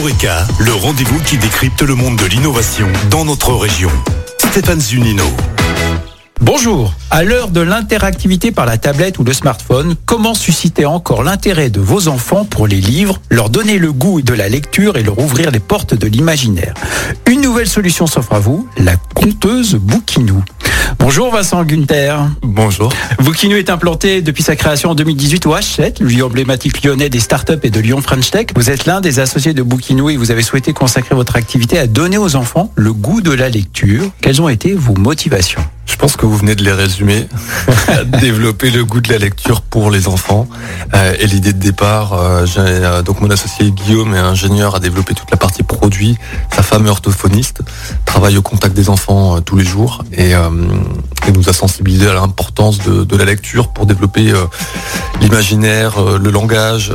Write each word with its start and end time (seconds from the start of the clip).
Le 0.00 0.72
rendez-vous 0.74 1.18
qui 1.24 1.38
décrypte 1.38 1.82
le 1.82 1.96
monde 1.96 2.16
de 2.18 2.26
l'innovation 2.26 2.86
dans 3.10 3.24
notre 3.24 3.52
région. 3.54 3.90
Stéphane 4.38 4.80
Zunino. 4.80 5.24
Bonjour. 6.40 6.94
À 7.10 7.24
l'heure 7.24 7.48
de 7.48 7.60
l'interactivité 7.60 8.52
par 8.52 8.64
la 8.64 8.78
tablette 8.78 9.18
ou 9.18 9.24
le 9.24 9.32
smartphone, 9.32 9.96
comment 10.06 10.34
susciter 10.34 10.86
encore 10.86 11.24
l'intérêt 11.24 11.68
de 11.68 11.80
vos 11.80 12.06
enfants 12.06 12.44
pour 12.44 12.68
les 12.68 12.80
livres, 12.80 13.20
leur 13.28 13.50
donner 13.50 13.78
le 13.78 13.92
goût 13.92 14.22
de 14.22 14.34
la 14.34 14.48
lecture 14.48 14.96
et 14.98 15.02
leur 15.02 15.18
ouvrir 15.18 15.50
les 15.50 15.58
portes 15.58 15.94
de 15.94 16.06
l'imaginaire? 16.06 16.74
Une 17.26 17.40
nouvelle 17.40 17.68
solution 17.68 18.06
s'offre 18.06 18.34
à 18.34 18.38
vous, 18.38 18.68
la 18.76 18.94
conteuse 19.16 19.74
Bouquinou. 19.74 20.44
Bonjour 20.98 21.30
Vincent 21.30 21.64
Gunther. 21.64 22.28
Bonjour. 22.42 22.92
Bouquinou 23.20 23.56
est 23.56 23.70
implanté 23.70 24.20
depuis 24.20 24.42
sa 24.42 24.56
création 24.56 24.90
en 24.90 24.94
2018 24.94 25.46
au 25.46 25.54
H7, 25.54 26.02
le 26.02 26.08
lieu 26.08 26.24
emblématique 26.24 26.84
lyonnais 26.84 27.08
des 27.08 27.20
startups 27.20 27.52
et 27.62 27.70
de 27.70 27.80
Lyon 27.80 28.00
French 28.02 28.30
Tech. 28.30 28.48
Vous 28.56 28.68
êtes 28.68 28.84
l'un 28.84 29.00
des 29.00 29.20
associés 29.20 29.54
de 29.54 29.62
Bouquinou 29.62 30.10
et 30.10 30.16
vous 30.16 30.30
avez 30.30 30.42
souhaité 30.42 30.72
consacrer 30.72 31.14
votre 31.14 31.36
activité 31.36 31.78
à 31.78 31.86
donner 31.86 32.18
aux 32.18 32.36
enfants 32.36 32.72
le 32.74 32.92
goût 32.92 33.20
de 33.20 33.32
la 33.32 33.48
lecture. 33.48 34.10
Quelles 34.20 34.42
ont 34.42 34.48
été 34.48 34.74
vos 34.74 34.94
motivations? 34.94 35.62
Je 35.88 35.96
pense 35.96 36.16
que 36.16 36.26
vous 36.26 36.36
venez 36.36 36.54
de 36.54 36.62
les 36.62 36.72
résumer. 36.72 37.26
Développer 38.20 38.70
le 38.70 38.84
goût 38.84 39.00
de 39.00 39.10
la 39.10 39.18
lecture 39.18 39.62
pour 39.62 39.90
les 39.90 40.06
enfants. 40.06 40.46
Euh, 40.94 41.14
et 41.18 41.26
l'idée 41.26 41.52
de 41.52 41.58
départ, 41.58 42.12
euh, 42.12 42.46
euh, 42.58 43.02
donc 43.02 43.20
mon 43.20 43.30
associé 43.30 43.72
Guillaume 43.72 44.14
est 44.14 44.18
ingénieur, 44.18 44.76
a 44.76 44.80
développé 44.80 45.14
toute 45.14 45.30
la 45.30 45.38
partie 45.38 45.62
Sa 46.54 46.62
femme 46.62 46.86
est 46.86 46.90
orthophoniste, 46.90 47.62
travaille 48.04 48.36
au 48.36 48.42
contact 48.42 48.74
des 48.74 48.88
enfants 48.88 49.40
tous 49.40 49.56
les 49.56 49.64
jours 49.64 50.04
et, 50.12 50.32
nous 51.34 51.48
a 51.48 51.52
sensibilisé 51.52 52.08
à 52.08 52.14
l'importance 52.14 52.78
de, 52.78 53.16
la 53.16 53.24
lecture 53.24 53.68
pour 53.68 53.86
développer 53.86 54.32
l'imaginaire, 55.20 56.00
le 56.18 56.30
langage 56.30 56.92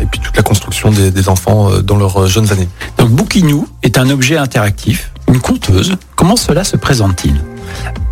et 0.00 0.06
puis 0.06 0.20
toute 0.20 0.36
la 0.36 0.42
construction 0.42 0.90
des, 0.90 1.10
des 1.10 1.28
enfants 1.28 1.80
dans 1.80 1.96
leurs 1.96 2.26
jeunes 2.26 2.52
années. 2.52 2.68
Donc 2.98 3.10
Bouquinou 3.10 3.66
est 3.82 3.98
un 3.98 4.10
objet 4.10 4.36
interactif, 4.36 5.12
une 5.28 5.40
conteuse. 5.40 5.96
Comment 6.16 6.36
cela 6.36 6.64
se 6.64 6.76
présente-t-il? 6.76 7.40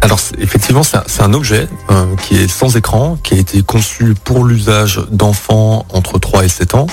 Alors 0.00 0.18
effectivement, 0.38 0.82
c'est 0.82 1.22
un, 1.22 1.32
objet 1.32 1.68
euh, 1.90 2.16
qui 2.16 2.36
est 2.36 2.48
sans 2.48 2.76
écran, 2.76 3.16
qui 3.22 3.34
a 3.34 3.36
été 3.36 3.62
conçu 3.62 4.14
pour 4.24 4.44
l'usage 4.44 5.00
d'enfants 5.10 5.86
entre 5.92 6.18
3 6.18 6.44
et 6.44 6.48
7 6.48 6.74
ans, 6.74 6.86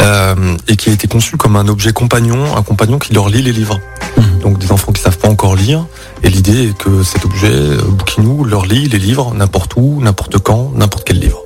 euh, 0.00 0.56
et 0.68 0.76
qui 0.76 0.90
a 0.90 0.92
été 0.92 1.08
conçu 1.08 1.38
comme 1.38 1.56
un 1.56 1.68
objet 1.68 1.92
compagnon, 1.92 2.56
un 2.56 2.62
compagnon 2.62 2.98
qui 2.98 3.14
leur 3.14 3.30
lit 3.30 3.42
les 3.42 3.52
livres. 3.52 3.80
Mhm. 4.18 4.40
Donc 4.40 4.58
des 4.58 4.72
enfants 4.72 4.92
qui 4.92 5.00
savent 5.00 5.18
pas 5.18 5.28
encore 5.28 5.56
lire, 5.56 5.86
et 6.22 6.28
l'idée 6.28 6.68
est 6.68 6.76
que 6.76 7.02
cet 7.02 7.24
objet, 7.24 7.50
euh, 7.50 7.78
Bouquinou, 7.88 8.44
leur 8.44 8.66
lit 8.66 8.88
les 8.88 8.98
livres 8.98 9.32
n'importe 9.34 9.72
où, 9.76 10.00
n'importe 10.02 10.38
quand, 10.38 10.72
n'importe 10.76 11.04
quel 11.06 11.20
livre 11.20 11.43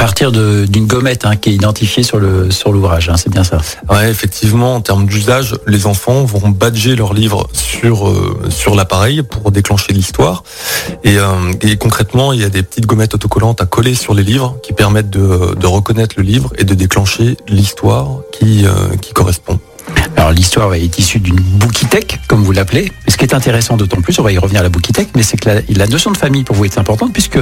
partir 0.00 0.32
d'une 0.32 0.86
gommette 0.86 1.26
hein, 1.26 1.36
qui 1.36 1.50
est 1.50 1.52
identifiée 1.52 2.02
sur 2.02 2.18
le 2.18 2.50
sur 2.50 2.72
l'ouvrage, 2.72 3.10
hein, 3.10 3.16
c'est 3.18 3.28
bien 3.28 3.44
ça. 3.44 3.58
Ouais, 3.90 4.10
effectivement, 4.10 4.76
en 4.76 4.80
termes 4.80 5.04
d'usage, 5.04 5.56
les 5.66 5.86
enfants 5.86 6.24
vont 6.24 6.48
badger 6.48 6.96
leurs 6.96 7.12
livres 7.12 7.46
sur 7.52 8.08
euh, 8.08 8.40
sur 8.48 8.74
l'appareil 8.74 9.22
pour 9.22 9.50
déclencher 9.50 9.92
l'histoire. 9.92 10.42
Et, 11.04 11.18
euh, 11.18 11.52
et, 11.60 11.76
concrètement, 11.76 12.32
il 12.32 12.40
y 12.40 12.44
a 12.44 12.48
des 12.48 12.62
petites 12.62 12.86
gommettes 12.86 13.14
autocollantes 13.14 13.60
à 13.60 13.66
coller 13.66 13.94
sur 13.94 14.14
les 14.14 14.22
livres 14.22 14.56
qui 14.62 14.72
permettent 14.72 15.10
de, 15.10 15.54
de 15.54 15.66
reconnaître 15.66 16.14
le 16.16 16.22
livre 16.22 16.50
et 16.56 16.64
de 16.64 16.74
déclencher 16.74 17.36
l'histoire 17.46 18.08
qui 18.32 18.64
euh, 18.64 18.96
qui 19.02 19.12
correspond. 19.12 19.60
Alors 20.16 20.32
l'histoire 20.32 20.72
est 20.72 20.98
issue 20.98 21.18
d'une 21.18 21.36
bookitech, 21.36 22.20
comme 22.26 22.42
vous 22.42 22.52
l'appelez. 22.52 22.90
Ce 23.06 23.18
qui 23.18 23.24
est 23.24 23.34
intéressant 23.34 23.76
d'autant 23.76 24.00
plus, 24.00 24.18
on 24.18 24.22
va 24.22 24.32
y 24.32 24.38
revenir 24.38 24.60
à 24.60 24.62
la 24.62 24.70
bookitech, 24.70 25.08
mais 25.14 25.22
c'est 25.22 25.36
que 25.36 25.48
la, 25.50 25.60
la 25.68 25.86
notion 25.86 26.10
de 26.10 26.16
famille 26.16 26.44
pour 26.44 26.56
vous 26.56 26.64
est 26.64 26.78
importante 26.78 27.12
puisque 27.12 27.38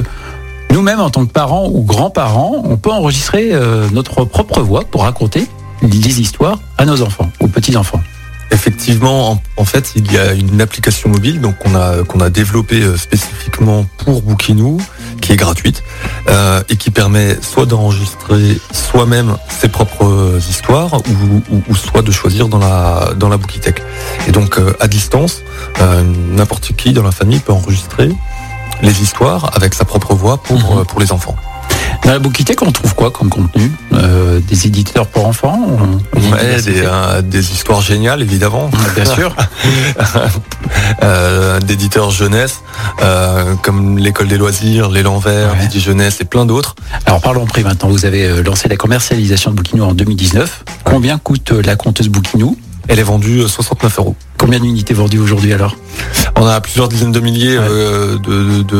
nous-mêmes, 0.79 1.01
en 1.01 1.09
tant 1.09 1.25
que 1.25 1.31
parents 1.33 1.67
ou 1.67 1.83
grands-parents, 1.83 2.63
on 2.63 2.77
peut 2.77 2.89
enregistrer 2.89 3.49
euh, 3.51 3.89
notre 3.91 4.23
propre 4.23 4.61
voix 4.61 4.85
pour 4.89 5.01
raconter 5.01 5.45
des 5.81 6.21
histoires 6.21 6.57
à 6.77 6.85
nos 6.85 7.01
enfants, 7.01 7.29
aux 7.41 7.49
petits-enfants. 7.49 8.01
Effectivement, 8.51 9.37
en, 9.57 9.65
fait, 9.65 9.91
il 9.97 10.09
y 10.09 10.17
a 10.17 10.31
une 10.31 10.61
application 10.61 11.09
mobile 11.09 11.41
donc 11.41 11.57
qu'on 11.57 11.75
a 11.75 12.23
a 12.23 12.29
développée 12.29 12.81
euh, 12.81 12.95
spécifiquement 12.95 13.85
pour 13.97 14.21
Bookinou, 14.21 14.79
qui 15.19 15.33
est 15.33 15.35
gratuite 15.35 15.83
euh, 16.29 16.63
et 16.69 16.77
qui 16.77 16.91
permet 16.91 17.37
soit 17.41 17.65
d'enregistrer 17.65 18.57
soi-même 18.71 19.35
ses 19.49 19.67
propres 19.67 20.39
histoires 20.49 21.01
ou, 21.67 21.75
soit 21.75 22.03
de 22.03 22.11
choisir 22.11 22.47
dans 22.47 22.59
la 22.59 23.09
dans 23.17 23.27
la 23.27 23.35
Bookitech. 23.35 23.83
Et 24.29 24.31
donc 24.31 24.57
à 24.79 24.87
distance, 24.87 25.41
n'importe 26.31 26.73
qui 26.75 26.93
dans 26.93 27.03
la 27.03 27.11
famille 27.11 27.39
peut 27.39 27.53
enregistrer 27.53 28.09
les 28.81 29.01
histoires 29.01 29.51
avec 29.55 29.73
sa 29.73 29.85
propre 29.85 30.13
voix 30.13 30.37
pour, 30.37 30.57
mhm. 30.57 30.79
euh, 30.79 30.83
pour 30.83 30.99
les 30.99 31.11
enfants. 31.11 31.35
Dans 32.03 32.11
la 32.11 32.19
Bookitech, 32.19 32.61
on 32.61 32.71
trouve 32.71 32.95
quoi 32.95 33.11
comme 33.11 33.29
contenu? 33.29 33.71
Euh, 33.93 34.39
Des 34.39 34.67
éditeurs 34.67 35.07
pour 35.07 35.25
enfants 35.25 35.59
ouais, 36.15 36.61
des, 36.61 36.81
euh, 36.85 37.21
des, 37.21 37.51
histoires 37.51 37.81
géniales, 37.81 38.21
évidemment. 38.21 38.69
Bien 38.95 39.05
sûr. 39.05 39.35
euh, 41.03 41.59
d'éditeurs 41.59 42.11
jeunesse, 42.11 42.61
comme 43.61 43.97
l'école 43.97 44.27
des 44.27 44.37
loisirs, 44.37 44.89
l'élan 44.89 45.19
vert, 45.19 45.53
ouais. 45.53 45.79
jeunesse 45.79 46.21
et 46.21 46.25
plein 46.25 46.45
d'autres. 46.45 46.75
Alors 47.05 47.21
parlons 47.21 47.45
prix 47.45 47.63
maintenant. 47.63 47.89
Vous 47.89 48.05
avez 48.05 48.41
lancé 48.43 48.69
la 48.69 48.77
commercialisation 48.77 49.51
de 49.51 49.55
Bookinou 49.57 49.83
en 49.83 49.93
2019. 49.93 50.63
Combien 50.83 51.17
coûte 51.17 51.51
la 51.51 51.75
compteuse 51.75 52.09
Bookinou 52.09 52.57
Elle 52.87 52.99
est 52.99 53.03
vendue 53.03 53.43
69 53.47 53.99
euros. 53.99 54.15
Combien 54.37 54.59
d'unités 54.59 54.93
vendues 54.93 55.19
aujourd'hui 55.19 55.53
alors? 55.53 55.75
On 56.41 56.47
a 56.47 56.61
plusieurs 56.61 56.87
dizaines 56.87 57.11
de 57.11 57.19
milliers 57.19 57.57
euh, 57.57 58.17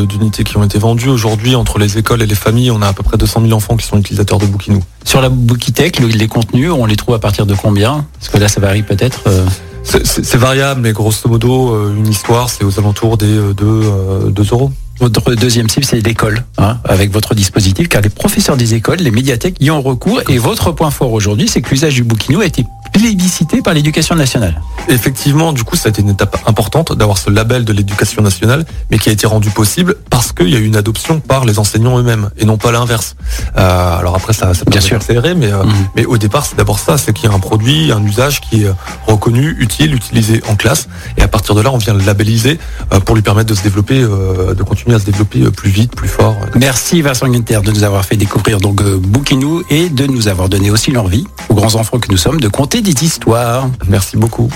d'unités 0.06 0.46
qui 0.46 0.56
ont 0.56 0.64
été 0.64 0.80
vendues. 0.80 1.10
Aujourd'hui, 1.10 1.56
entre 1.56 1.78
les 1.78 1.98
écoles 1.98 2.22
et 2.22 2.26
les 2.26 2.36
familles, 2.36 2.72
on 2.72 2.82
a 2.82 2.88
à 2.88 2.94
peu 2.94 3.04
près 3.04 3.18
200 3.18 3.42
000 3.42 3.52
enfants 3.52 3.76
qui 3.76 3.86
sont 3.86 3.98
utilisateurs 3.98 4.38
de 4.38 4.46
Bookinou. 4.46 4.82
Sur 5.04 5.20
la 5.20 5.28
Bookitech, 5.28 6.00
les 6.00 6.28
contenus, 6.30 6.72
on 6.72 6.86
les 6.86 6.96
trouve 6.96 7.16
à 7.16 7.20
partir 7.20 7.46
de 7.46 7.54
combien? 7.54 8.06
Parce 8.18 8.30
que 8.30 8.38
là, 8.38 8.48
ça 8.48 8.62
varie 8.62 8.84
peut-être. 8.84 9.24
Euh. 9.28 9.46
C'est 9.84 10.38
variable, 10.38 10.82
mais 10.82 10.94
grosso 10.94 11.28
modo, 11.28 11.74
euh, 11.74 11.96
une 11.98 12.08
histoire, 12.08 12.50
c'est 12.50 12.64
aux 12.64 12.80
alentours 12.80 13.18
des 13.18 13.54
2 13.54 14.34
euros. 14.52 14.72
Votre 15.00 15.34
deuxième 15.34 15.70
cible, 15.70 15.86
c'est 15.86 16.00
l'école, 16.00 16.44
hein, 16.58 16.78
avec 16.84 17.12
votre 17.12 17.34
dispositif, 17.34 17.90
car 17.90 18.02
les 18.02 18.10
professeurs 18.10 18.56
des 18.56 18.74
écoles, 18.74 19.00
les 19.00 19.12
médiathèques 19.12 19.56
y 19.60 19.72
ont 19.72 19.82
recours. 19.82 20.22
Et 20.30 20.38
votre 20.38 20.72
point 20.72 20.92
fort 20.92 21.12
aujourd'hui, 21.12 21.48
c'est 21.48 21.62
que 21.62 21.70
l'usage 21.70 21.96
du 21.96 22.04
Bookinou 22.04 22.42
a 22.42 22.46
été 22.46 22.66
plébiscité 23.00 23.62
par 23.62 23.74
l'éducation 23.74 24.16
nationale. 24.16 24.62
Effectivement, 24.90 25.54
du 25.54 25.64
coup, 25.64 25.76
ça 25.78 25.88
a 25.88 25.90
été 25.90 26.02
une 26.02 26.10
étape 26.10 26.38
importante 26.46 26.98
d'avoir 26.98 27.18
ce 27.18 27.30
label 27.30 27.64
de 27.64 27.72
l'éducation 27.72 28.22
nationale, 28.22 28.66
mais 28.92 28.98
qui 28.98 29.10
a 29.10 29.12
été 29.14 29.26
rendu 29.26 29.50
possible 29.52 29.96
parce 30.10 30.34
qu'il 30.34 30.50
y 30.50 30.56
a 30.56 30.60
eu 30.60 30.66
une 30.66 30.76
adoption 30.76 31.22
par 31.22 31.46
les 31.46 31.60
enseignants 31.60 31.98
eux-mêmes 31.98 32.30
et 32.38 32.46
non 32.46 32.58
pas 32.58 32.72
l'inverse. 32.72 33.16
Euh, 33.58 33.98
alors 33.98 34.16
après, 34.16 34.34
ça, 34.34 34.54
ça 34.54 34.66
peut 34.66 34.72
bien 34.72 34.82
sûr 34.82 34.98
accélérer, 34.98 35.34
mais, 35.34 35.52
euh, 35.52 35.64
mhm. 35.64 35.74
mais 35.96 36.06
au 36.06 36.18
départ, 36.18 36.46
c'est 36.46 36.58
d'abord 36.58 36.80
ça, 36.80 36.98
c'est 36.98 37.14
qu'il 37.14 37.30
y 37.30 37.32
a 37.32 37.36
un 37.36 37.40
produit, 37.40 37.92
un 37.92 38.04
usage 38.04 38.42
qui 38.42 38.64
est 38.64 38.72
reconnu, 39.08 39.56
utile, 39.60 39.96
utilisé 39.96 40.42
en 40.50 40.56
classe, 40.56 40.90
et 41.18 41.22
à 41.22 41.30
partir 41.30 41.56
de 41.56 41.62
là, 41.62 41.72
on 41.72 41.78
vient 41.78 41.94
le 41.94 42.04
labelliser 42.04 42.60
euh, 42.92 43.00
pour 43.00 43.16
lui 43.16 43.22
permettre 43.22 43.50
de 43.50 43.56
se 43.56 43.64
développer, 43.64 44.02
de 44.02 44.64
continuer 44.64 44.96
à 44.96 45.00
se 45.00 45.06
développer 45.06 45.40
plus 45.52 45.70
vite, 45.70 45.96
plus 45.96 46.10
fort. 46.10 46.36
Merci 46.56 47.02
Vincent 47.02 47.28
Guinter 47.28 47.62
de 47.64 47.72
nous 47.72 47.84
avoir 47.84 48.04
fait 48.04 48.18
découvrir 48.18 48.60
donc 48.60 48.84
Bookinou 48.84 49.64
et 49.70 49.90
de 49.90 50.06
nous 50.06 50.28
avoir 50.28 50.50
donné 50.50 50.70
aussi 50.72 50.92
l'envie 50.92 51.26
aux 51.50 51.54
grands 51.54 51.76
enfants 51.76 52.00
que 52.00 52.12
nous 52.12 52.18
sommes 52.18 52.40
de 52.40 52.48
compter 52.48 52.82
des 52.94 53.06
histoires. 53.06 53.70
Merci 53.88 54.18
beaucoup. 54.18 54.50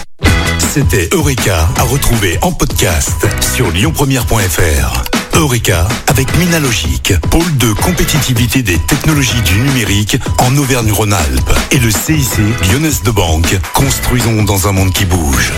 C'était 0.58 1.10
Eureka 1.12 1.68
à 1.78 1.84
retrouver 1.84 2.40
en 2.42 2.52
podcast 2.52 3.28
sur 3.56 3.70
lyonpremière.fr. 3.72 5.04
Eureka 5.36 5.88
avec 6.08 6.36
Minalogic, 6.38 7.14
pôle 7.30 7.58
de 7.58 7.74
compétitivité 7.74 8.64
des 8.64 8.78
technologies 8.88 9.42
du 9.42 9.60
numérique 9.60 10.18
en 10.40 10.56
Auvergne-Rhône-Alpes 10.58 11.54
et 11.72 11.78
le 11.78 11.92
CIC 11.92 12.38
Lyonnaise 12.72 13.04
de 13.04 13.12
Banque. 13.12 13.60
Construisons 13.74 14.44
dans 14.44 14.68
un 14.68 14.72
monde 14.72 14.94
qui 14.94 15.06
bouge. 15.06 15.54